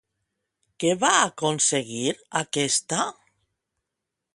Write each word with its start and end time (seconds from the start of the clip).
Què 0.83 0.93
va 1.03 1.11
aconseguir 1.27 2.03
aquesta? 2.43 3.07